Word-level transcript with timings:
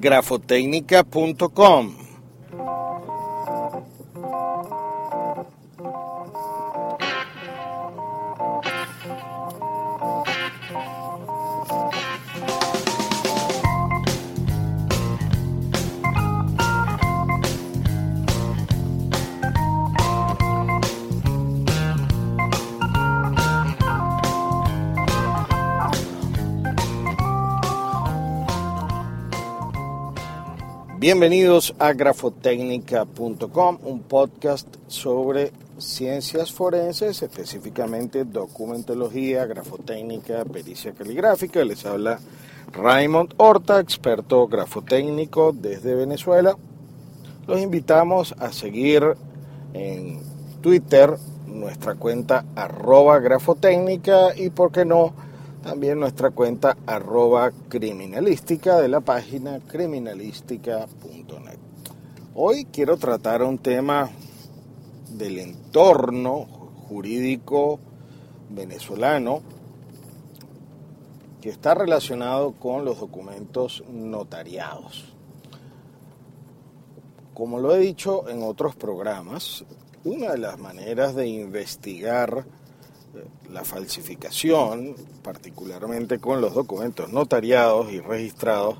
grafotecnica.com. 0.00 2.05
Bienvenidos 31.06 31.72
a 31.78 31.92
grafotecnica.com, 31.92 33.78
un 33.84 34.02
podcast 34.02 34.66
sobre 34.88 35.52
ciencias 35.78 36.50
forenses, 36.50 37.22
específicamente 37.22 38.24
documentología, 38.24 39.46
grafotécnica, 39.46 40.44
pericia 40.44 40.90
caligráfica. 40.94 41.64
Les 41.64 41.86
habla 41.86 42.18
Raymond 42.72 43.34
Horta, 43.36 43.78
experto 43.78 44.48
grafotécnico 44.48 45.52
desde 45.52 45.94
Venezuela. 45.94 46.56
Los 47.46 47.60
invitamos 47.60 48.34
a 48.40 48.50
seguir 48.50 49.04
en 49.74 50.18
Twitter 50.60 51.16
nuestra 51.46 51.94
cuenta 51.94 52.44
arroba 52.56 53.20
grafotécnica 53.20 54.36
y, 54.36 54.50
por 54.50 54.72
qué 54.72 54.84
no, 54.84 55.14
también 55.66 55.98
nuestra 55.98 56.30
cuenta 56.30 56.76
arroba 56.86 57.50
criminalística 57.68 58.80
de 58.80 58.86
la 58.86 59.00
página 59.00 59.58
criminalística.net. 59.58 61.58
Hoy 62.36 62.66
quiero 62.66 62.96
tratar 62.96 63.42
un 63.42 63.58
tema 63.58 64.08
del 65.10 65.40
entorno 65.40 66.44
jurídico 66.88 67.80
venezolano 68.48 69.42
que 71.40 71.48
está 71.48 71.74
relacionado 71.74 72.52
con 72.52 72.84
los 72.84 73.00
documentos 73.00 73.82
notariados. 73.90 75.16
Como 77.34 77.58
lo 77.58 77.74
he 77.74 77.80
dicho 77.80 78.28
en 78.28 78.44
otros 78.44 78.76
programas, 78.76 79.64
una 80.04 80.30
de 80.30 80.38
las 80.38 80.60
maneras 80.60 81.16
de 81.16 81.26
investigar 81.26 82.46
la 83.52 83.64
falsificación, 83.64 84.94
particularmente 85.22 86.18
con 86.18 86.40
los 86.40 86.54
documentos 86.54 87.12
notariados 87.12 87.92
y 87.92 88.00
registrados, 88.00 88.76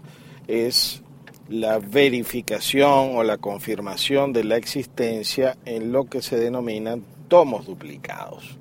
es 0.46 1.02
la 1.48 1.78
verificación 1.78 3.16
o 3.16 3.22
la 3.22 3.38
confirmación 3.38 4.32
de 4.32 4.44
la 4.44 4.56
existencia 4.56 5.56
en 5.64 5.92
lo 5.92 6.04
que 6.04 6.22
se 6.22 6.36
denominan 6.36 7.04
tomos 7.28 7.66
duplicados. 7.66 8.56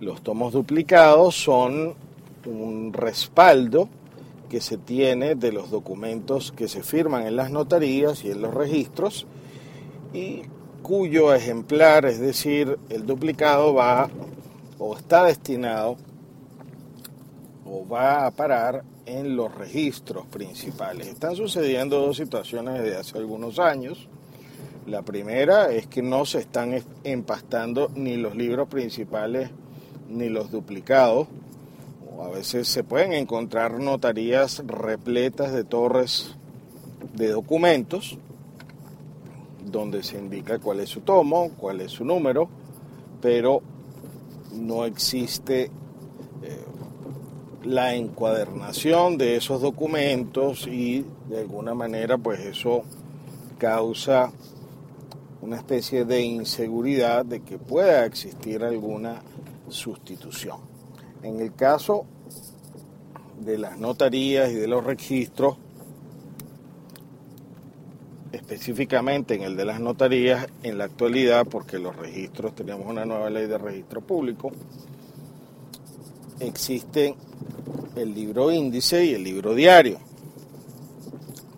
Los 0.00 0.22
tomos 0.22 0.52
duplicados 0.52 1.34
son 1.34 1.94
un 2.46 2.92
respaldo 2.92 3.88
que 4.48 4.60
se 4.60 4.78
tiene 4.78 5.34
de 5.34 5.52
los 5.52 5.70
documentos 5.70 6.52
que 6.52 6.68
se 6.68 6.82
firman 6.82 7.26
en 7.26 7.36
las 7.36 7.50
notarías 7.50 8.24
y 8.24 8.30
en 8.30 8.40
los 8.40 8.52
registros 8.52 9.26
y 10.12 10.42
cuyo 10.82 11.34
ejemplar, 11.34 12.06
es 12.06 12.18
decir, 12.18 12.78
el 12.88 13.06
duplicado 13.06 13.74
va 13.74 14.10
o 14.80 14.96
está 14.96 15.24
destinado 15.24 15.96
o 17.66 17.86
va 17.86 18.26
a 18.26 18.30
parar 18.30 18.82
en 19.04 19.36
los 19.36 19.54
registros 19.54 20.26
principales. 20.26 21.06
Están 21.06 21.36
sucediendo 21.36 22.00
dos 22.00 22.16
situaciones 22.16 22.82
desde 22.82 22.96
hace 22.96 23.18
algunos 23.18 23.58
años. 23.58 24.08
La 24.86 25.02
primera 25.02 25.70
es 25.70 25.86
que 25.86 26.02
no 26.02 26.24
se 26.24 26.38
están 26.38 26.82
empastando 27.04 27.90
ni 27.94 28.16
los 28.16 28.34
libros 28.34 28.68
principales 28.68 29.50
ni 30.08 30.28
los 30.30 30.50
duplicados. 30.50 31.28
O 32.10 32.24
a 32.24 32.30
veces 32.30 32.66
se 32.66 32.82
pueden 32.82 33.12
encontrar 33.12 33.78
notarías 33.78 34.62
repletas 34.66 35.52
de 35.52 35.64
torres 35.64 36.34
de 37.14 37.28
documentos 37.28 38.18
donde 39.64 40.02
se 40.02 40.18
indica 40.18 40.58
cuál 40.58 40.80
es 40.80 40.88
su 40.88 41.02
tomo, 41.02 41.50
cuál 41.56 41.80
es 41.82 41.92
su 41.92 42.04
número, 42.04 42.48
pero 43.20 43.62
no 44.52 44.84
existe 44.84 45.64
eh, 45.64 45.70
la 47.64 47.94
encuadernación 47.94 49.18
de 49.18 49.36
esos 49.36 49.60
documentos 49.60 50.66
y 50.66 51.04
de 51.28 51.40
alguna 51.40 51.74
manera 51.74 52.18
pues 52.18 52.40
eso 52.40 52.82
causa 53.58 54.32
una 55.42 55.56
especie 55.56 56.04
de 56.04 56.22
inseguridad 56.22 57.24
de 57.24 57.40
que 57.40 57.58
pueda 57.58 58.04
existir 58.04 58.62
alguna 58.62 59.22
sustitución. 59.68 60.58
En 61.22 61.40
el 61.40 61.54
caso 61.54 62.06
de 63.40 63.58
las 63.58 63.78
notarías 63.78 64.50
y 64.50 64.54
de 64.54 64.68
los 64.68 64.84
registros, 64.84 65.56
específicamente 68.50 69.36
en 69.36 69.42
el 69.42 69.56
de 69.56 69.64
las 69.64 69.78
notarías, 69.78 70.48
en 70.64 70.76
la 70.76 70.84
actualidad, 70.84 71.46
porque 71.46 71.78
los 71.78 71.94
registros, 71.94 72.52
tenemos 72.52 72.84
una 72.84 73.04
nueva 73.04 73.30
ley 73.30 73.46
de 73.46 73.56
registro 73.56 74.00
público, 74.00 74.50
existe 76.40 77.14
el 77.94 78.12
libro 78.12 78.50
índice 78.50 79.04
y 79.04 79.14
el 79.14 79.22
libro 79.22 79.54
diario. 79.54 79.98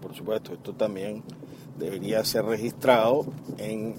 Por 0.03 0.15
supuesto, 0.15 0.53
esto 0.53 0.75
también 0.75 1.23
debería 1.79 2.23
ser 2.27 2.45
registrado 2.45 3.25
en 3.57 3.95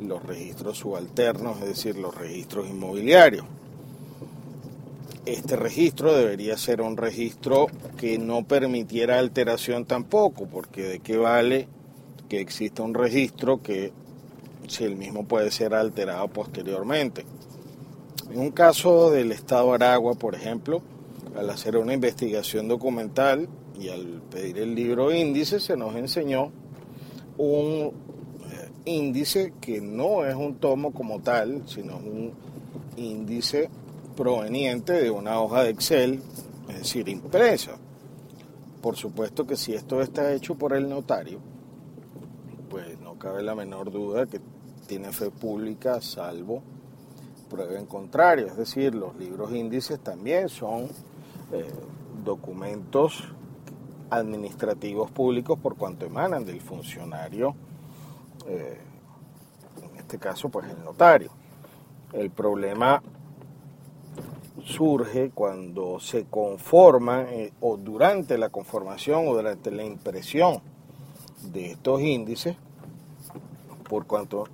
los 0.00 0.22
registros 0.22 0.78
subalternos, 0.78 1.60
es 1.60 1.68
decir, 1.68 1.96
los 1.96 2.14
registros 2.14 2.66
inmobiliarios. 2.66 3.44
Este 5.26 5.54
registro 5.56 6.16
debería 6.16 6.56
ser 6.56 6.80
un 6.80 6.96
registro 6.96 7.66
que 7.98 8.18
no 8.18 8.44
permitiera 8.44 9.18
alteración 9.18 9.84
tampoco, 9.84 10.46
porque 10.46 10.84
de 10.84 11.00
qué 11.00 11.18
vale 11.18 11.68
que 12.28 12.40
exista 12.40 12.82
un 12.82 12.94
registro 12.94 13.62
que 13.62 13.92
si 14.68 14.84
el 14.84 14.96
mismo 14.96 15.24
puede 15.24 15.50
ser 15.50 15.74
alterado 15.74 16.28
posteriormente. 16.28 17.24
En 18.30 18.40
un 18.40 18.50
caso 18.50 19.10
del 19.10 19.32
Estado 19.32 19.72
Aragua, 19.72 20.14
por 20.14 20.34
ejemplo, 20.34 20.82
al 21.36 21.48
hacer 21.50 21.76
una 21.76 21.94
investigación 21.94 22.68
documental 22.68 23.48
y 23.78 23.88
al 23.88 24.22
pedir 24.30 24.58
el 24.58 24.74
libro 24.74 25.12
índice, 25.12 25.60
se 25.60 25.76
nos 25.76 25.94
enseñó 25.94 26.50
un 27.38 27.92
eh, 28.50 28.70
índice 28.84 29.54
que 29.60 29.80
no 29.80 30.26
es 30.26 30.34
un 30.34 30.56
tomo 30.56 30.92
como 30.92 31.20
tal, 31.20 31.62
sino 31.66 31.96
un 31.96 32.32
índice 32.96 33.70
proveniente 34.16 34.92
de 34.92 35.10
una 35.10 35.40
hoja 35.40 35.62
de 35.62 35.70
Excel, 35.70 36.20
es 36.68 36.78
decir, 36.78 37.08
impresa. 37.08 37.78
Por 38.82 38.96
supuesto 38.96 39.46
que 39.46 39.56
si 39.56 39.74
esto 39.74 40.02
está 40.02 40.34
hecho 40.34 40.56
por 40.56 40.74
el 40.74 40.88
notario, 40.88 41.38
no 41.38 41.57
cabe 43.18 43.42
la 43.42 43.54
menor 43.54 43.90
duda 43.90 44.26
que 44.26 44.40
tiene 44.86 45.12
fe 45.12 45.30
pública, 45.30 46.00
salvo 46.00 46.62
prueba 47.48 47.78
en 47.78 47.86
contrario. 47.86 48.46
Es 48.46 48.56
decir, 48.56 48.94
los 48.94 49.16
libros 49.16 49.52
índices 49.52 49.98
también 50.00 50.48
son 50.48 50.88
eh, 51.52 51.72
documentos 52.24 53.24
administrativos 54.10 55.10
públicos 55.10 55.58
por 55.58 55.76
cuanto 55.76 56.06
emanan 56.06 56.44
del 56.44 56.60
funcionario, 56.60 57.54
eh, 58.46 58.78
en 59.82 59.96
este 59.98 60.18
caso 60.18 60.48
pues 60.48 60.68
el 60.68 60.82
notario. 60.84 61.30
El 62.12 62.30
problema 62.30 63.02
surge 64.64 65.30
cuando 65.34 66.00
se 66.00 66.24
conforman 66.24 67.26
eh, 67.28 67.52
o 67.60 67.76
durante 67.76 68.38
la 68.38 68.48
conformación 68.48 69.28
o 69.28 69.34
durante 69.34 69.70
la 69.70 69.84
impresión 69.84 70.60
de 71.42 71.72
estos 71.72 72.00
índices, 72.00 72.56
por 73.88 74.06
cuanto 74.06 74.44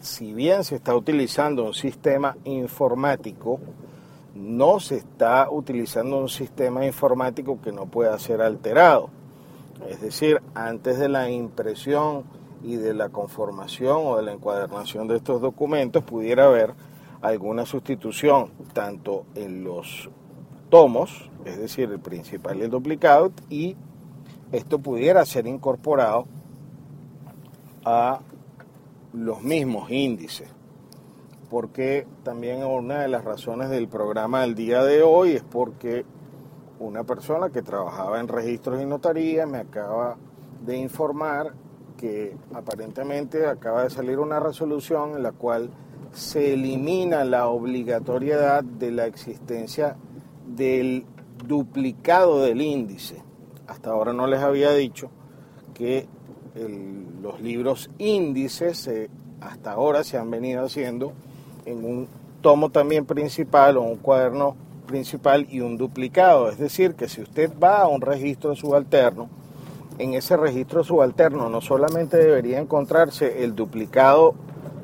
si 0.00 0.32
bien 0.32 0.64
se 0.64 0.76
está 0.76 0.94
utilizando 0.94 1.64
un 1.64 1.74
sistema 1.74 2.36
informático, 2.44 3.58
no 4.34 4.80
se 4.80 4.96
está 4.96 5.50
utilizando 5.50 6.18
un 6.18 6.28
sistema 6.28 6.86
informático 6.86 7.60
que 7.60 7.72
no 7.72 7.86
pueda 7.86 8.18
ser 8.18 8.40
alterado. 8.42 9.10
Es 9.88 10.00
decir, 10.00 10.40
antes 10.54 10.98
de 10.98 11.08
la 11.08 11.30
impresión 11.30 12.24
y 12.62 12.76
de 12.76 12.94
la 12.94 13.08
conformación 13.08 13.98
o 14.04 14.16
de 14.16 14.22
la 14.22 14.32
encuadernación 14.32 15.08
de 15.08 15.16
estos 15.16 15.40
documentos 15.40 16.02
pudiera 16.04 16.46
haber 16.46 16.74
alguna 17.22 17.66
sustitución 17.66 18.50
tanto 18.72 19.24
en 19.34 19.64
los 19.64 20.10
tomos, 20.70 21.30
es 21.44 21.58
decir, 21.58 21.90
el 21.90 22.00
principal 22.00 22.58
y 22.58 22.62
el 22.62 22.70
duplicado, 22.70 23.32
y 23.48 23.76
esto 24.52 24.78
pudiera 24.78 25.24
ser 25.24 25.46
incorporado 25.46 26.26
a 27.84 28.20
los 29.16 29.42
mismos 29.42 29.90
índices. 29.90 30.48
Porque 31.50 32.06
también 32.22 32.64
una 32.64 33.00
de 33.00 33.08
las 33.08 33.24
razones 33.24 33.70
del 33.70 33.88
programa 33.88 34.42
del 34.42 34.54
día 34.54 34.82
de 34.82 35.02
hoy 35.02 35.32
es 35.32 35.42
porque 35.42 36.04
una 36.78 37.04
persona 37.04 37.50
que 37.50 37.62
trabajaba 37.62 38.20
en 38.20 38.28
registros 38.28 38.82
y 38.82 38.84
notaría 38.84 39.46
me 39.46 39.58
acaba 39.58 40.16
de 40.64 40.76
informar 40.76 41.54
que 41.96 42.36
aparentemente 42.52 43.46
acaba 43.46 43.84
de 43.84 43.90
salir 43.90 44.18
una 44.18 44.38
resolución 44.38 45.12
en 45.12 45.22
la 45.22 45.32
cual 45.32 45.70
se 46.12 46.52
elimina 46.54 47.24
la 47.24 47.48
obligatoriedad 47.48 48.62
de 48.62 48.90
la 48.90 49.06
existencia 49.06 49.96
del 50.46 51.06
duplicado 51.46 52.42
del 52.42 52.60
índice. 52.60 53.22
Hasta 53.66 53.90
ahora 53.90 54.12
no 54.12 54.26
les 54.26 54.40
había 54.40 54.72
dicho 54.72 55.10
que 55.72 56.06
los 57.22 57.40
libros 57.40 57.90
índices 57.98 58.90
hasta 59.40 59.72
ahora 59.72 60.04
se 60.04 60.16
han 60.16 60.30
venido 60.30 60.64
haciendo 60.64 61.12
en 61.64 61.84
un 61.84 62.08
tomo 62.40 62.70
también 62.70 63.04
principal 63.04 63.76
o 63.76 63.82
un 63.82 63.96
cuaderno 63.96 64.56
principal 64.86 65.46
y 65.50 65.60
un 65.60 65.76
duplicado. 65.76 66.48
Es 66.48 66.58
decir, 66.58 66.94
que 66.94 67.08
si 67.08 67.20
usted 67.20 67.50
va 67.62 67.82
a 67.82 67.88
un 67.88 68.00
registro 68.00 68.54
subalterno, 68.54 69.28
en 69.98 70.14
ese 70.14 70.36
registro 70.36 70.84
subalterno 70.84 71.48
no 71.48 71.60
solamente 71.60 72.16
debería 72.18 72.58
encontrarse 72.58 73.42
el 73.42 73.54
duplicado 73.54 74.34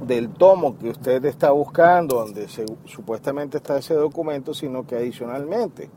del 0.06 0.30
tomo 0.30 0.76
que 0.78 0.90
usted 0.90 1.24
está 1.24 1.52
buscando, 1.52 2.16
donde 2.16 2.48
supuestamente 2.86 3.58
está 3.58 3.78
ese 3.78 3.94
documento, 3.94 4.52
sino 4.52 4.86
que 4.86 4.96
adicionalmente 4.96 5.88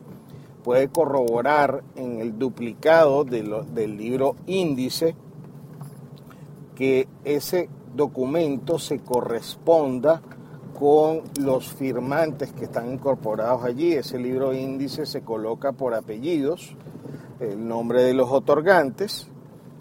puede 0.64 0.90
corroborar 0.90 1.84
en 1.96 2.20
el 2.20 2.38
duplicado 2.38 3.24
del 3.24 3.98
libro 3.98 4.36
índice 4.46 5.16
que 6.76 7.08
ese 7.24 7.70
documento 7.96 8.78
se 8.78 9.00
corresponda 9.00 10.22
con 10.78 11.22
los 11.40 11.74
firmantes 11.74 12.52
que 12.52 12.66
están 12.66 12.92
incorporados 12.92 13.64
allí. 13.64 13.94
Ese 13.94 14.20
libro 14.20 14.54
índice 14.54 15.06
se 15.06 15.22
coloca 15.22 15.72
por 15.72 15.94
apellidos, 15.94 16.76
el 17.40 17.66
nombre 17.68 18.04
de 18.04 18.14
los 18.14 18.30
otorgantes, 18.30 19.30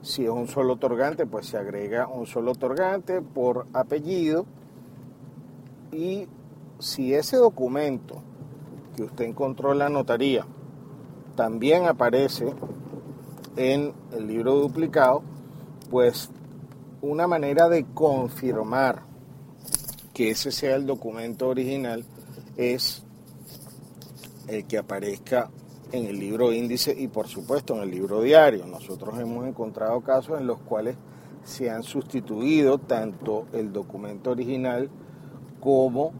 si 0.04 0.24
es 0.24 0.30
un 0.30 0.48
solo 0.48 0.74
otorgante, 0.74 1.24
pues 1.24 1.46
se 1.46 1.56
agrega 1.56 2.06
un 2.06 2.26
solo 2.26 2.52
otorgante 2.52 3.22
por 3.22 3.66
apellido. 3.72 4.44
Y 5.92 6.28
si 6.78 7.14
ese 7.14 7.38
documento 7.38 8.22
que 8.94 9.04
usted 9.04 9.24
encontró 9.24 9.72
en 9.72 9.78
la 9.78 9.88
notaría 9.88 10.46
también 11.36 11.86
aparece 11.86 12.52
en 13.56 13.94
el 14.12 14.26
libro 14.26 14.56
duplicado, 14.56 15.22
pues 15.90 16.30
una 17.04 17.26
manera 17.26 17.68
de 17.68 17.84
confirmar 17.84 19.02
que 20.12 20.30
ese 20.30 20.50
sea 20.50 20.76
el 20.76 20.86
documento 20.86 21.48
original 21.48 22.04
es 22.56 23.04
el 24.48 24.64
que 24.66 24.78
aparezca 24.78 25.50
en 25.92 26.06
el 26.06 26.18
libro 26.18 26.52
índice 26.52 26.94
y 26.96 27.08
por 27.08 27.28
supuesto 27.28 27.76
en 27.76 27.82
el 27.82 27.90
libro 27.90 28.22
diario. 28.22 28.66
Nosotros 28.66 29.18
hemos 29.18 29.46
encontrado 29.46 30.00
casos 30.00 30.40
en 30.40 30.46
los 30.46 30.60
cuales 30.60 30.96
se 31.42 31.70
han 31.70 31.82
sustituido 31.82 32.78
tanto 32.78 33.46
el 33.52 33.72
documento 33.72 34.30
original 34.30 34.88
como 35.60 36.12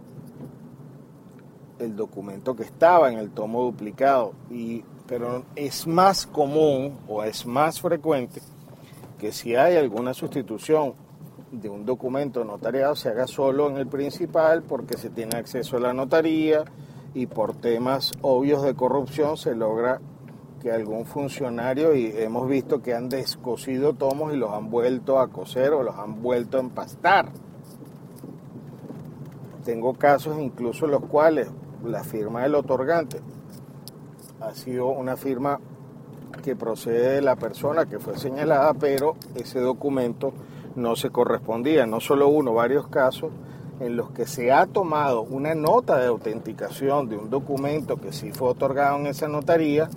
el 1.79 1.97
documento 1.97 2.55
que 2.55 2.65
estaba 2.65 3.11
en 3.11 3.19
el 3.19 3.31
tomo 3.31 3.63
duplicado. 3.63 4.35
Y, 4.51 4.85
pero 5.07 5.45
es 5.57 5.87
más 5.87 6.27
común 6.27 6.99
o 7.09 7.25
es 7.25 7.47
más 7.47 7.81
frecuente 7.81 8.41
que 9.19 9.33
si 9.33 9.57
hay 9.57 9.77
alguna 9.77 10.15
sustitución 10.15 10.95
de 11.53 11.69
un 11.69 11.87
documento 11.87 12.45
notariado 12.45 12.97
se 12.97 13.11
haga 13.11 13.27
solo 13.27 13.69
en 13.71 13.77
el 13.77 13.87
principal 13.87 14.63
porque 14.63 14.97
se 14.97 15.11
tiene 15.11 15.39
acceso 15.39 15.77
a 15.77 15.81
la 15.81 15.93
notaría 15.93 16.65
y 17.15 17.27
por 17.27 17.55
temas 17.55 18.13
obvios 18.23 18.63
de 18.63 18.75
corrupción 18.75 19.37
se 19.37 19.55
logra 19.55 20.01
que 20.65 20.73
algún 20.73 21.05
funcionario, 21.05 21.95
y 21.95 22.07
hemos 22.17 22.49
visto 22.49 22.81
que 22.81 22.95
han 22.95 23.11
descosido 23.11 23.93
tomos 23.93 24.33
y 24.33 24.37
los 24.37 24.51
han 24.51 24.71
vuelto 24.71 25.19
a 25.19 25.29
coser 25.29 25.75
o 25.75 25.83
los 25.83 25.95
han 25.97 26.23
vuelto 26.23 26.57
a 26.57 26.61
empastar. 26.61 27.29
Tengo 29.63 29.93
casos 29.93 30.39
incluso 30.41 30.87
en 30.87 30.93
los 30.93 31.05
cuales 31.05 31.51
la 31.85 32.03
firma 32.03 32.45
del 32.45 32.55
otorgante 32.55 33.21
ha 34.41 34.55
sido 34.55 34.89
una 34.89 35.19
firma 35.19 35.61
que 36.37 36.57
procede 36.57 37.17
de 37.17 37.23
la 37.23 37.37
persona 37.37 37.87
que 37.87 37.99
fue 37.99 38.19
señalada, 38.19 38.75
pero 38.75 39.17
ese 39.35 39.61
documento 39.61 40.33
no 40.77 40.97
se 40.97 41.11
correspondía. 41.11 41.87
No 41.87 42.01
solo 42.01 42.29
uno, 42.29 42.55
varios 42.55 42.89
casos 42.89 43.31
en 43.81 43.97
los 43.97 44.11
que 44.11 44.27
se 44.27 44.53
ha 44.53 44.67
tomado 44.67 45.23
una 45.23 45.55
nota 45.55 45.99
de 45.99 46.07
autenticación 46.07 47.09
de 47.09 47.17
un 47.17 47.31
documento 47.31 47.97
que 47.97 48.13
sí 48.13 48.31
fue 48.33 48.49
otorgado 48.49 48.99
en 48.99 49.07
esa 49.07 49.29
notaría 49.29 49.89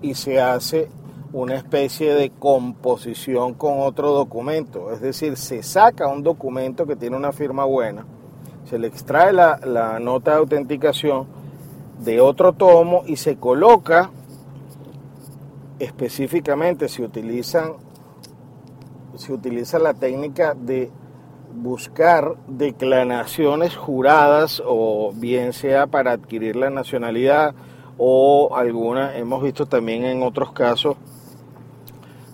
y 0.00 0.14
se 0.14 0.40
hace 0.40 0.88
una 1.32 1.54
especie 1.54 2.14
de 2.14 2.30
composición 2.30 3.54
con 3.54 3.80
otro 3.80 4.12
documento. 4.12 4.92
Es 4.92 5.00
decir, 5.00 5.36
se 5.36 5.62
saca 5.62 6.08
un 6.08 6.22
documento 6.22 6.86
que 6.86 6.96
tiene 6.96 7.16
una 7.16 7.32
firma 7.32 7.64
buena, 7.64 8.04
se 8.68 8.78
le 8.78 8.88
extrae 8.88 9.32
la, 9.32 9.58
la 9.64 9.98
nota 9.98 10.32
de 10.32 10.38
autenticación 10.38 11.26
de 12.00 12.20
otro 12.20 12.52
tomo 12.52 13.02
y 13.06 13.16
se 13.16 13.36
coloca 13.36 14.10
específicamente, 15.82 16.88
se 16.88 17.02
utilizan 17.02 17.72
utiliza 19.30 19.78
la 19.78 19.94
técnica 19.94 20.54
de 20.54 20.90
buscar 21.54 22.36
declaraciones 22.46 23.76
juradas 23.76 24.62
o 24.64 25.12
bien 25.14 25.52
sea 25.52 25.86
para 25.86 26.12
adquirir 26.12 26.56
la 26.56 26.70
nacionalidad 26.70 27.54
o 27.98 28.56
alguna, 28.56 29.16
hemos 29.16 29.42
visto 29.42 29.66
también 29.66 30.04
en 30.04 30.22
otros 30.22 30.52
casos 30.52 30.96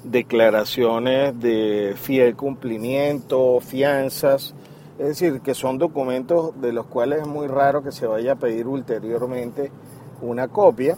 declaraciones 0.05 1.39
de 1.41 1.95
fiel 1.97 2.37
cumplimiento, 2.37 3.61
fianzas, 3.61 4.55
es 4.99 5.09
decir, 5.09 5.41
que 5.41 5.55
son 5.55 5.79
documentos 5.79 6.59
de 6.61 6.73
los 6.73 6.87
cuales 6.87 7.23
es 7.23 7.27
muy 7.27 7.47
raro 7.47 7.83
que 7.83 7.93
se 7.93 8.07
vaya 8.07 8.33
a 8.33 8.37
pedir 8.37 8.67
ulteriormente 8.67 9.71
una 10.23 10.49
copia 10.49 10.97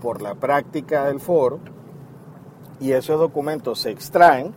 por 0.00 0.22
la 0.22 0.34
práctica 0.34 1.06
del 1.06 1.20
foro 1.20 1.58
y 2.80 2.92
esos 2.92 3.18
documentos 3.18 3.80
se 3.80 3.90
extraen 3.90 4.52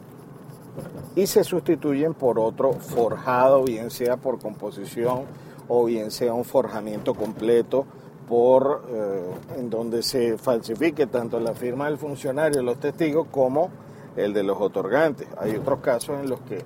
y 1.15 1.27
se 1.27 1.43
sustituyen 1.43 2.13
por 2.13 2.39
otro 2.39 2.73
forjado, 2.73 3.63
bien 3.63 3.89
sea 3.89 4.17
por 4.17 4.39
composición 4.39 5.23
o 5.67 5.85
bien 5.85 6.11
sea 6.11 6.33
un 6.33 6.45
forjamiento 6.45 7.13
completo 7.13 7.85
por 8.27 8.83
eh, 8.89 9.31
en 9.57 9.69
donde 9.69 10.03
se 10.03 10.37
falsifique 10.37 11.07
tanto 11.07 11.39
la 11.39 11.53
firma 11.53 11.87
del 11.87 11.97
funcionario 11.97 12.61
los 12.61 12.79
testigos 12.79 13.27
como 13.29 13.69
el 14.15 14.33
de 14.33 14.43
los 14.43 14.59
otorgantes. 14.59 15.27
Hay 15.37 15.55
otros 15.55 15.79
casos 15.79 16.19
en 16.19 16.29
los 16.29 16.39
que 16.41 16.63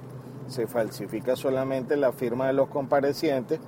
se 0.47 0.67
falsifica 0.67 1.35
solamente 1.35 1.97
la 1.97 2.11
firma 2.11 2.47
de 2.47 2.53
los 2.53 2.69
comparecientes 2.69 3.59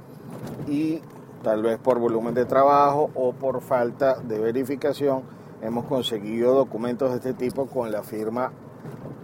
y 0.67 1.01
tal 1.43 1.63
vez 1.63 1.79
por 1.79 1.99
volumen 1.99 2.33
de 2.33 2.45
trabajo 2.45 3.09
o 3.15 3.33
por 3.33 3.61
falta 3.61 4.15
de 4.15 4.39
verificación 4.39 5.36
hemos 5.61 5.85
conseguido 5.85 6.53
documentos 6.53 7.09
de 7.11 7.17
este 7.17 7.33
tipo 7.33 7.67
con 7.67 7.91
la 7.91 8.03
firma 8.03 8.51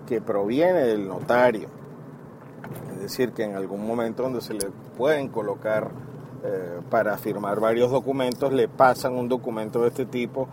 que 0.08 0.22
proviene 0.22 0.82
del 0.82 1.08
notario. 1.08 1.68
Es 2.94 3.02
decir, 3.02 3.32
que 3.32 3.44
en 3.44 3.56
algún 3.56 3.86
momento 3.86 4.24
donde 4.24 4.42
se 4.42 4.54
le 4.54 4.70
pueden 4.98 5.28
colocar 5.30 5.92
eh, 6.44 6.80
para 6.90 7.18
firmar 7.18 7.60
varios 7.60 7.92
documentos, 7.92 8.52
le 8.54 8.68
pasan 8.68 9.14
un 9.14 9.30
documento 9.30 9.82
de 9.82 9.90
este 9.90 10.06
tipo 10.06 10.48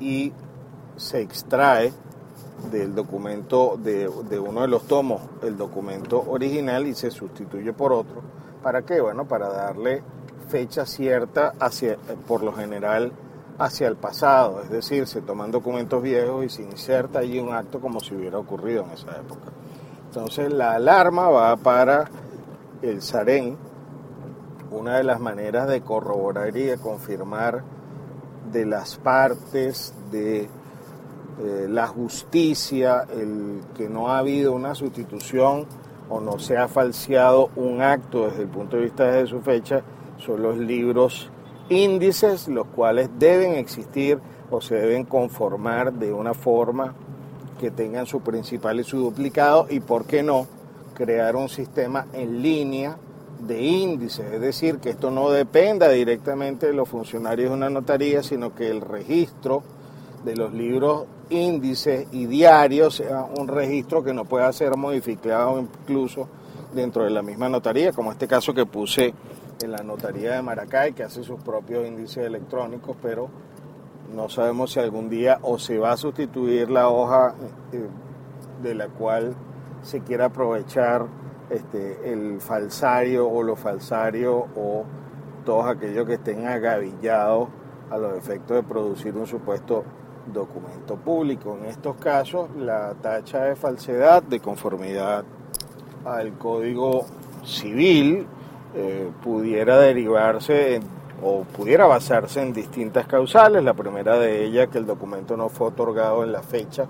y 0.00 0.32
se 0.96 1.20
extrae 1.20 1.92
del 2.70 2.94
documento, 2.94 3.78
de, 3.82 4.10
de, 4.28 4.38
uno 4.38 4.62
de 4.62 4.68
los 4.68 4.86
tomos, 4.86 5.22
el 5.42 5.56
documento 5.56 6.24
original 6.28 6.86
y 6.86 6.94
se 6.94 7.10
sustituye 7.10 7.72
por 7.72 7.92
otro. 7.92 8.22
¿Para 8.62 8.82
qué? 8.82 9.00
Bueno, 9.00 9.26
para 9.26 9.48
darle 9.48 10.02
fecha 10.48 10.86
cierta 10.86 11.52
hacia, 11.58 11.96
por 12.26 12.42
lo 12.42 12.52
general 12.52 13.12
hacia 13.58 13.88
el 13.88 13.96
pasado, 13.96 14.60
es 14.62 14.70
decir, 14.70 15.06
se 15.06 15.22
toman 15.22 15.50
documentos 15.50 16.02
viejos 16.02 16.44
y 16.44 16.48
se 16.48 16.62
inserta 16.62 17.20
allí 17.20 17.38
un 17.38 17.52
acto 17.52 17.80
como 17.80 18.00
si 18.00 18.14
hubiera 18.14 18.38
ocurrido 18.38 18.84
en 18.84 18.90
esa 18.90 19.12
época. 19.12 19.52
Entonces 20.06 20.52
la 20.52 20.74
alarma 20.74 21.28
va 21.28 21.56
para 21.56 22.10
el 22.82 23.00
SAREN, 23.00 23.56
una 24.70 24.96
de 24.96 25.04
las 25.04 25.20
maneras 25.20 25.68
de 25.68 25.82
corroborar 25.82 26.56
y 26.56 26.64
de 26.64 26.78
confirmar 26.78 27.62
de 28.50 28.66
las 28.66 28.96
partes 28.96 29.94
de 30.10 30.42
eh, 30.42 31.66
la 31.68 31.86
justicia, 31.86 33.06
el 33.12 33.60
que 33.76 33.88
no 33.88 34.08
ha 34.08 34.18
habido 34.18 34.52
una 34.52 34.74
sustitución 34.74 35.66
o 36.08 36.20
no 36.20 36.38
se 36.38 36.56
ha 36.56 36.68
falseado 36.68 37.50
un 37.56 37.82
acto 37.82 38.26
desde 38.28 38.42
el 38.42 38.48
punto 38.48 38.76
de 38.76 38.82
vista 38.82 39.04
de 39.04 39.26
su 39.26 39.40
fecha, 39.40 39.82
son 40.18 40.42
los 40.42 40.56
libros 40.58 41.30
índices, 41.68 42.48
los 42.48 42.66
cuales 42.68 43.08
deben 43.18 43.54
existir 43.54 44.18
o 44.50 44.60
se 44.60 44.76
deben 44.76 45.04
conformar 45.04 45.92
de 45.92 46.12
una 46.12 46.34
forma 46.34 46.94
que 47.60 47.70
tengan 47.70 48.06
su 48.06 48.20
principal 48.20 48.80
y 48.80 48.84
su 48.84 48.98
duplicado 48.98 49.66
y, 49.70 49.80
¿por 49.80 50.04
qué 50.04 50.22
no?, 50.22 50.46
crear 50.94 51.34
un 51.34 51.48
sistema 51.48 52.06
en 52.12 52.40
línea 52.40 52.96
de 53.40 53.60
índices, 53.60 54.32
es 54.32 54.40
decir, 54.40 54.78
que 54.78 54.90
esto 54.90 55.10
no 55.10 55.28
dependa 55.30 55.88
directamente 55.88 56.68
de 56.68 56.72
los 56.72 56.88
funcionarios 56.88 57.50
de 57.50 57.56
una 57.56 57.68
notaría, 57.68 58.22
sino 58.22 58.54
que 58.54 58.70
el 58.70 58.80
registro 58.80 59.62
de 60.24 60.36
los 60.36 60.54
libros 60.54 61.04
índices 61.30 62.06
y 62.12 62.26
diarios 62.26 62.96
sea 62.96 63.24
un 63.24 63.48
registro 63.48 64.02
que 64.02 64.14
no 64.14 64.24
pueda 64.24 64.52
ser 64.52 64.76
modificado 64.76 65.58
incluso 65.58 66.28
dentro 66.74 67.04
de 67.04 67.10
la 67.10 67.22
misma 67.22 67.48
notaría, 67.48 67.92
como 67.92 68.12
este 68.12 68.26
caso 68.26 68.54
que 68.54 68.66
puse 68.66 69.12
en 69.62 69.72
la 69.72 69.82
notaría 69.82 70.34
de 70.34 70.42
Maracay, 70.42 70.92
que 70.92 71.04
hace 71.04 71.22
sus 71.22 71.40
propios 71.40 71.86
índices 71.86 72.24
electrónicos, 72.26 72.96
pero 73.02 73.28
no 74.14 74.28
sabemos 74.28 74.72
si 74.72 74.80
algún 74.80 75.08
día 75.08 75.38
o 75.42 75.58
se 75.58 75.78
va 75.78 75.92
a 75.92 75.96
sustituir 75.96 76.70
la 76.70 76.88
hoja 76.88 77.34
eh, 77.72 77.88
de 78.62 78.74
la 78.74 78.88
cual 78.88 79.34
se 79.82 80.00
quiera 80.00 80.26
aprovechar 80.26 81.06
este, 81.50 82.12
el 82.12 82.40
falsario 82.40 83.28
o 83.28 83.42
los 83.42 83.58
falsarios 83.58 84.44
o 84.56 84.84
todos 85.44 85.66
aquellos 85.66 86.06
que 86.06 86.14
estén 86.14 86.46
agavillados 86.46 87.48
a 87.90 87.98
los 87.98 88.16
efectos 88.16 88.56
de 88.56 88.62
producir 88.62 89.14
un 89.14 89.26
supuesto 89.26 89.84
documento 90.32 90.96
público. 90.96 91.58
En 91.60 91.66
estos 91.66 91.96
casos, 91.96 92.48
la 92.56 92.94
tacha 92.94 93.44
de 93.44 93.56
falsedad 93.56 94.22
de 94.22 94.40
conformidad 94.40 95.24
al 96.04 96.32
Código 96.38 97.04
Civil 97.44 98.26
eh, 98.74 99.10
pudiera 99.22 99.78
derivarse 99.78 100.80
o 101.22 101.44
pudiera 101.44 101.86
basarse 101.86 102.42
en 102.42 102.52
distintas 102.52 103.06
causales. 103.06 103.62
La 103.62 103.74
primera 103.74 104.18
de 104.18 104.44
ellas, 104.44 104.68
que 104.68 104.78
el 104.78 104.86
documento 104.86 105.36
no 105.36 105.48
fue 105.48 105.68
otorgado 105.68 106.24
en 106.24 106.32
la 106.32 106.42
fecha 106.42 106.86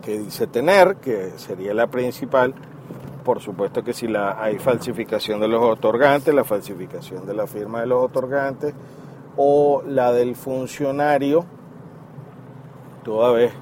que 0.00 0.18
dice 0.18 0.46
tener, 0.46 0.96
que 0.96 1.32
sería 1.36 1.74
la 1.74 1.86
principal, 1.88 2.54
por 3.24 3.40
supuesto 3.40 3.82
que 3.82 3.92
si 3.92 4.08
la, 4.08 4.42
hay 4.42 4.58
falsificación 4.58 5.40
de 5.40 5.48
los 5.48 5.62
otorgantes, 5.62 6.34
la 6.34 6.44
falsificación 6.44 7.26
de 7.26 7.34
la 7.34 7.46
firma 7.46 7.80
de 7.80 7.86
los 7.86 8.02
otorgantes 8.02 8.74
o 9.36 9.82
la 9.86 10.12
del 10.12 10.36
funcionario, 10.36 11.44
toda 13.04 13.32
vez 13.32 13.52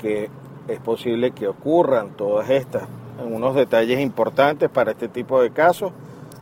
que 0.00 0.30
es 0.68 0.80
posible 0.80 1.32
que 1.32 1.48
ocurran 1.48 2.10
todas 2.10 2.48
estas 2.50 2.84
unos 3.26 3.54
detalles 3.54 4.00
importantes 4.00 4.68
para 4.70 4.92
este 4.92 5.08
tipo 5.08 5.42
de 5.42 5.50
casos. 5.50 5.92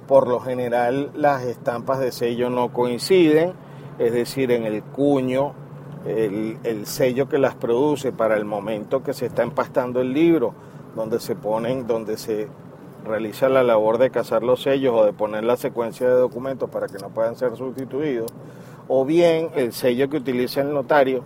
Por 0.06 0.26
lo 0.26 0.40
general 0.40 1.10
las 1.14 1.44
estampas 1.44 2.00
de 2.00 2.12
sello 2.12 2.50
no 2.50 2.72
coinciden, 2.72 3.52
es 3.99 4.12
decir, 4.12 4.50
en 4.50 4.64
el 4.64 4.82
cuño, 4.82 5.52
el, 6.06 6.58
el 6.64 6.87
sello 6.87 7.28
que 7.28 7.38
las 7.38 7.54
produce 7.54 8.12
para 8.12 8.37
el 8.37 8.44
momento 8.44 9.02
que 9.02 9.12
se 9.12 9.26
está 9.26 9.42
empastando 9.42 10.00
el 10.00 10.12
libro, 10.12 10.54
donde 10.96 11.20
se 11.20 11.37
ponen, 11.37 11.87
donde 11.87 12.16
se 12.16 12.49
realiza 13.04 13.49
la 13.49 13.62
labor 13.62 13.99
de 13.99 14.10
cazar 14.10 14.42
los 14.42 14.62
sellos 14.62 14.94
o 14.94 15.04
de 15.04 15.12
poner 15.12 15.44
la 15.44 15.56
secuencia 15.56 16.06
de 16.08 16.14
documentos 16.14 16.68
para 16.70 16.87
que 16.87 16.99
no 16.99 17.08
puedan 17.10 17.37
ser 17.37 17.56
sustituidos, 17.56 18.30
o 18.88 19.04
bien 19.04 19.50
el 19.54 19.72
sello 19.72 20.08
que 20.08 20.16
utiliza 20.16 20.60
el 20.62 20.72
notario, 20.72 21.22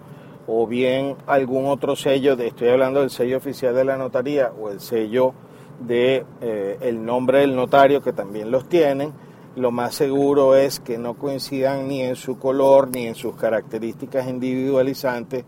o 0.47 0.67
bien 0.67 1.17
algún 1.27 1.67
otro 1.67 1.97
sello, 1.97 2.35
estoy 2.35 2.69
hablando 2.69 3.01
del 3.01 3.11
sello 3.11 3.37
oficial 3.39 3.75
de 3.75 3.85
la 3.85 3.97
notaría 3.97 4.53
o 4.61 4.71
el 4.71 4.81
sello 4.81 5.35
de 5.81 6.25
eh, 6.41 6.79
el 6.83 7.05
nombre 7.05 7.41
del 7.41 7.57
notario 7.57 8.03
que 8.03 8.13
también 8.13 8.51
los 8.51 8.69
tienen, 8.69 9.13
lo 9.57 9.71
más 9.71 9.95
seguro 9.95 10.57
es 10.57 10.81
que 10.81 10.99
no 10.99 11.15
coincidan 11.15 11.87
ni 11.89 12.03
en 12.03 12.17
su 12.17 12.39
color 12.39 12.89
ni 12.89 13.07
en 13.07 13.15
sus 13.15 13.37
características 13.37 14.29
individualizantes 14.29 15.45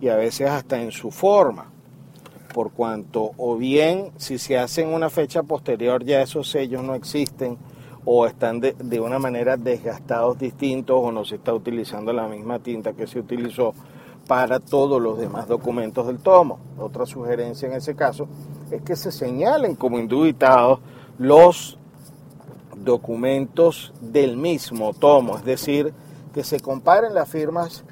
y 0.00 0.08
a 0.08 0.16
veces 0.16 0.48
hasta 0.48 0.80
en 0.80 0.92
su 0.92 1.10
forma. 1.10 1.70
Por 2.54 2.72
cuanto 2.72 3.32
o 3.38 3.56
bien 3.56 4.12
si 4.16 4.38
se 4.38 4.58
hace 4.58 4.82
en 4.82 4.92
una 4.92 5.10
fecha 5.10 5.42
posterior 5.42 6.04
ya 6.04 6.22
esos 6.22 6.50
sellos 6.50 6.84
no 6.84 6.94
existen 6.94 7.58
o 8.04 8.26
están 8.26 8.60
de, 8.60 8.74
de, 8.74 9.00
una 9.00 9.18
manera 9.18 9.56
desgastados 9.56 10.38
distintos 10.38 10.98
o 11.00 11.10
no 11.10 11.24
se 11.24 11.36
está 11.36 11.54
utilizando 11.54 12.12
la 12.12 12.28
misma 12.28 12.58
tinta 12.58 12.92
que 12.92 13.06
se 13.06 13.20
utilizó 13.20 13.74
para 14.26 14.60
todos 14.60 15.00
los 15.00 15.18
demás 15.18 15.48
documentos 15.48 16.06
del 16.06 16.18
tomo. 16.18 16.58
Otra 16.78 17.06
sugerencia 17.06 17.68
en 17.68 17.74
ese 17.74 17.94
caso 17.94 18.28
es 18.70 18.82
que 18.82 18.96
se 18.96 19.12
señalen 19.12 19.74
como 19.74 19.98
indubitados 19.98 20.80
los 21.18 21.78
documentos 22.76 23.92
del 24.00 24.36
mismo 24.36 24.92
tomo, 24.92 25.36
es 25.36 25.44
decir, 25.44 25.92
que 26.34 26.44
se 26.44 26.60
comparen 26.60 27.14
las 27.14 27.28
firmas 27.28 27.84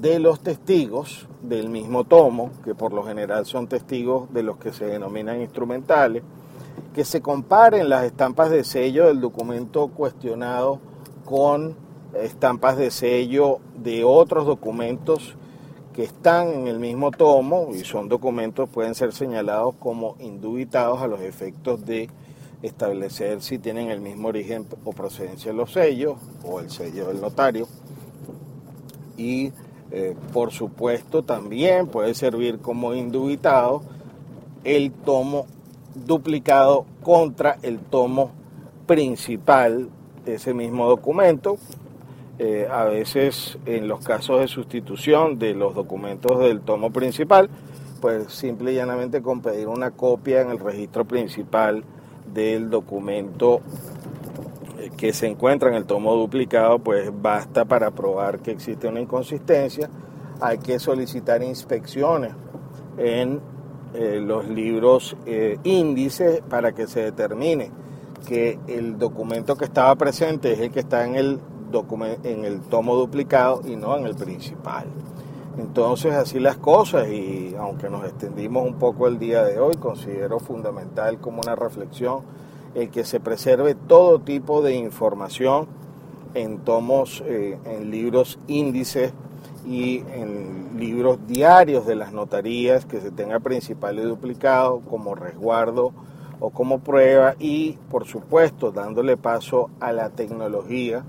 de 0.00 0.18
los 0.18 0.40
testigos 0.40 1.28
del 1.42 1.68
mismo 1.68 2.04
tomo, 2.04 2.50
que 2.64 2.74
por 2.74 2.92
lo 2.92 3.04
general 3.04 3.46
son 3.46 3.68
testigos 3.68 4.32
de 4.32 4.42
los 4.42 4.56
que 4.58 4.72
se 4.72 4.86
denominan 4.86 5.40
instrumentales, 5.40 6.22
que 6.94 7.04
se 7.04 7.20
comparen 7.20 7.88
las 7.88 8.04
estampas 8.04 8.50
de 8.50 8.64
sello 8.64 9.06
del 9.06 9.20
documento 9.20 9.88
cuestionado 9.88 10.80
con 11.24 11.76
estampas 12.14 12.76
de 12.76 12.90
sello 12.90 13.58
de 13.76 14.04
otros 14.04 14.46
documentos 14.46 15.36
que 15.94 16.02
están 16.02 16.48
en 16.48 16.66
el 16.66 16.78
mismo 16.78 17.12
tomo 17.12 17.68
y 17.72 17.84
son 17.84 18.08
documentos, 18.08 18.68
pueden 18.68 18.94
ser 18.94 19.12
señalados 19.12 19.74
como 19.78 20.16
indubitados 20.18 21.00
a 21.00 21.06
los 21.06 21.20
efectos 21.20 21.86
de 21.86 22.10
establecer 22.62 23.40
si 23.42 23.58
tienen 23.58 23.90
el 23.90 24.00
mismo 24.00 24.28
origen 24.28 24.66
o 24.84 24.92
procedencia 24.92 25.52
de 25.52 25.56
los 25.56 25.72
sellos 25.72 26.16
o 26.44 26.60
el 26.60 26.70
sello 26.70 27.08
del 27.08 27.20
notario. 27.20 27.68
Y 29.16 29.52
eh, 29.92 30.16
por 30.32 30.50
supuesto 30.50 31.22
también 31.22 31.86
puede 31.86 32.14
servir 32.14 32.58
como 32.58 32.94
indubitado 32.94 33.82
el 34.64 34.90
tomo 34.90 35.46
duplicado 35.94 36.86
contra 37.02 37.58
el 37.62 37.78
tomo 37.78 38.32
principal 38.86 39.88
de 40.24 40.34
ese 40.34 40.54
mismo 40.54 40.88
documento, 40.88 41.58
eh, 42.36 42.66
a 42.68 42.82
veces 42.84 43.58
en 43.64 43.86
los 43.86 44.04
casos 44.04 44.40
de 44.40 44.48
sustitución 44.48 45.38
de 45.38 45.54
los 45.54 45.72
documentos 45.72 46.40
del 46.40 46.62
tomo 46.62 46.90
principal, 46.90 47.48
pues 48.00 48.32
simple 48.32 48.72
y 48.72 48.74
llanamente 48.74 49.22
con 49.22 49.40
pedir 49.40 49.68
una 49.68 49.92
copia 49.92 50.40
en 50.40 50.50
el 50.50 50.58
registro 50.58 51.04
principal 51.04 51.84
del 52.32 52.70
documento 52.70 53.60
eh, 54.80 54.90
que 54.96 55.12
se 55.12 55.28
encuentra 55.28 55.68
en 55.68 55.76
el 55.76 55.84
tomo 55.84 56.16
duplicado, 56.16 56.80
pues 56.80 57.08
basta 57.14 57.66
para 57.66 57.92
probar 57.92 58.40
que 58.40 58.50
existe 58.50 58.88
una 58.88 59.00
inconsistencia. 59.00 59.88
Hay 60.40 60.58
que 60.58 60.80
solicitar 60.80 61.40
inspecciones 61.40 62.32
en 62.98 63.40
eh, 63.94 64.18
los 64.20 64.48
libros 64.48 65.16
índices 65.62 66.42
para 66.50 66.72
que 66.72 66.88
se 66.88 67.00
determine 67.04 67.70
que 68.26 68.58
el 68.66 68.98
documento 68.98 69.54
que 69.54 69.66
estaba 69.66 69.94
presente 69.94 70.52
es 70.52 70.58
el 70.58 70.72
que 70.72 70.80
está 70.80 71.06
en 71.06 71.14
el 71.14 71.38
en 72.22 72.44
el 72.44 72.60
tomo 72.60 72.94
duplicado 72.94 73.62
y 73.66 73.76
no 73.76 73.96
en 73.96 74.06
el 74.06 74.14
principal. 74.14 74.86
Entonces 75.58 76.14
así 76.14 76.40
las 76.40 76.56
cosas 76.56 77.08
y 77.08 77.54
aunque 77.58 77.88
nos 77.88 78.04
extendimos 78.04 78.66
un 78.66 78.74
poco 78.74 79.06
el 79.06 79.18
día 79.18 79.44
de 79.44 79.58
hoy, 79.60 79.76
considero 79.76 80.40
fundamental 80.40 81.18
como 81.18 81.40
una 81.40 81.54
reflexión 81.54 82.22
el 82.74 82.90
que 82.90 83.04
se 83.04 83.20
preserve 83.20 83.74
todo 83.74 84.18
tipo 84.20 84.62
de 84.62 84.74
información 84.74 85.68
en 86.34 86.58
tomos, 86.58 87.22
eh, 87.26 87.56
en 87.64 87.90
libros 87.90 88.38
índices 88.48 89.12
y 89.64 89.98
en 90.12 90.76
libros 90.76 91.18
diarios 91.28 91.86
de 91.86 91.94
las 91.94 92.12
notarías, 92.12 92.84
que 92.84 93.00
se 93.00 93.12
tenga 93.12 93.38
principal 93.38 93.98
y 93.98 94.02
duplicado 94.02 94.80
como 94.80 95.14
resguardo 95.14 95.92
o 96.40 96.50
como 96.50 96.80
prueba 96.80 97.36
y 97.38 97.78
por 97.90 98.06
supuesto 98.06 98.72
dándole 98.72 99.16
paso 99.16 99.70
a 99.78 99.92
la 99.92 100.10
tecnología 100.10 101.04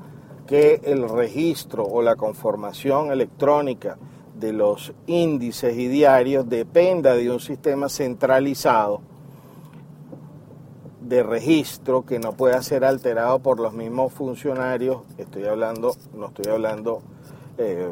que 0.47 0.81
el 0.83 1.07
registro 1.09 1.85
o 1.85 2.01
la 2.01 2.15
conformación 2.15 3.11
electrónica 3.11 3.97
de 4.39 4.53
los 4.53 4.93
índices 5.07 5.77
y 5.77 5.87
diarios 5.87 6.47
dependa 6.47 7.15
de 7.15 7.31
un 7.31 7.39
sistema 7.39 7.89
centralizado 7.89 9.01
de 11.01 11.23
registro 11.23 12.05
que 12.05 12.19
no 12.19 12.33
pueda 12.33 12.61
ser 12.63 12.83
alterado 12.83 13.39
por 13.39 13.59
los 13.59 13.73
mismos 13.73 14.11
funcionarios. 14.11 15.01
Estoy 15.17 15.45
hablando, 15.45 15.95
no 16.15 16.27
estoy 16.27 16.51
hablando, 16.51 17.01
eh, 17.57 17.89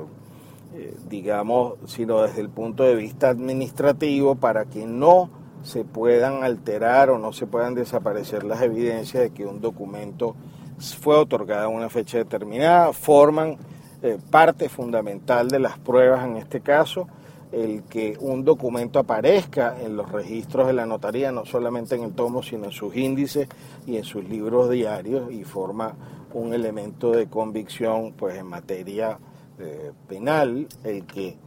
eh, 0.74 0.98
digamos, 1.07 1.75
sino 1.86 2.24
desde 2.24 2.41
el 2.41 2.50
punto 2.50 2.83
de 2.83 2.95
vista 2.95 3.29
administrativo 3.29 4.36
para 4.36 4.65
que 4.65 4.86
no 4.86 5.29
se 5.63 5.86
puedan 5.86 6.43
alterar 6.43 7.10
o 7.10 7.19
no 7.19 7.31
se 7.33 7.48
puedan 7.48 7.75
desaparecer 7.75 8.43
las 8.43 8.62
evidencias 8.62 9.24
de 9.24 9.29
que 9.29 9.45
un 9.45 9.62
documento 9.62 10.36
fue 10.80 11.15
otorgado 11.18 11.65
a 11.65 11.68
una 11.70 11.89
fecha 11.89 12.18
determinada, 12.18 12.94
forman 12.94 13.58
eh, 14.01 14.18
parte 14.30 14.70
fundamental 14.70 15.48
de 15.48 15.60
las 15.60 15.77
pruebas 15.80 16.25
en 16.25 16.38
este 16.38 16.62
caso, 16.62 17.08
el 17.51 17.84
que 17.84 18.18
un 18.20 18.44
documento 18.44 19.00
aparezca 19.00 19.80
en 19.80 19.96
los 19.96 20.12
registros 20.12 20.68
de 20.68 20.74
la 20.74 20.86
notaría, 20.86 21.32
no 21.32 21.46
solamente 21.46 21.96
en 21.96 22.03
el 22.03 22.13
tomo, 22.13 22.42
sino 22.42 22.65
en 22.65 22.72
sus 22.72 22.96
índices 22.96 23.48
y 23.86 23.98
en 23.98 24.03
sus 24.03 24.24
libros 24.27 24.70
diarios, 24.70 25.32
y 25.32 25.44
forma 25.44 25.96
un 26.34 26.53
elemento 26.53 27.12
de 27.12 27.27
convicción 27.27 28.13
pues 28.13 28.38
en 28.38 28.48
materia 28.48 29.20
eh, 29.60 29.92
penal, 30.08 30.68
el 30.84 31.06
que 31.06 31.38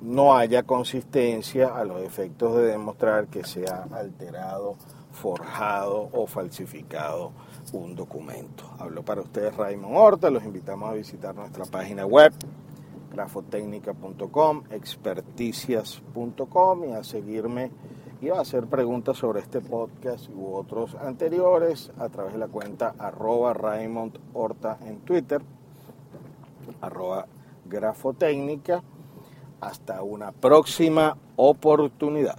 no 0.00 0.36
haya 0.36 0.62
consistencia 0.62 1.76
a 1.76 1.84
los 1.84 2.02
efectos 2.02 2.56
de 2.56 2.64
demostrar 2.64 3.28
que 3.28 3.44
se 3.44 3.64
ha 3.68 3.86
alterado, 3.92 4.76
forjado 5.12 6.08
o 6.12 6.26
falsificado 6.26 7.32
un 7.72 7.94
documento. 7.94 8.64
Hablo 8.78 9.04
para 9.04 9.20
ustedes 9.20 9.56
Raymond 9.56 9.96
Horta, 9.96 10.30
los 10.30 10.44
invitamos 10.44 10.90
a 10.90 10.94
visitar 10.94 11.34
nuestra 11.34 11.64
página 11.64 12.06
web 12.06 12.32
grafotecnica.com, 13.12 14.62
experticias.com 14.70 16.84
y 16.84 16.92
a 16.92 17.02
seguirme 17.02 17.72
y 18.20 18.28
a 18.28 18.40
hacer 18.40 18.66
preguntas 18.66 19.18
sobre 19.18 19.40
este 19.40 19.60
podcast 19.60 20.28
u 20.30 20.54
otros 20.54 20.94
anteriores 20.94 21.90
a 21.98 22.08
través 22.08 22.34
de 22.34 22.38
la 22.38 22.48
cuenta 22.48 22.94
arroba 22.98 23.54
Raymond 23.54 24.18
Horta 24.34 24.78
en 24.84 25.00
Twitter, 25.00 25.42
arroba 26.80 27.26
grafotecnica 27.64 28.82
hasta 29.60 30.02
una 30.02 30.32
próxima 30.32 31.16
oportunidad. 31.36 32.38